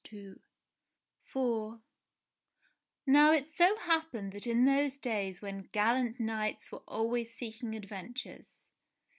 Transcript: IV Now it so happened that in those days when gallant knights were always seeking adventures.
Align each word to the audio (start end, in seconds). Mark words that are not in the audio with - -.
IV 0.11 0.35
Now 3.05 3.31
it 3.33 3.45
so 3.45 3.75
happened 3.75 4.31
that 4.33 4.47
in 4.47 4.65
those 4.65 4.97
days 4.97 5.43
when 5.43 5.69
gallant 5.71 6.19
knights 6.19 6.71
were 6.71 6.81
always 6.87 7.31
seeking 7.35 7.75
adventures. 7.75 8.63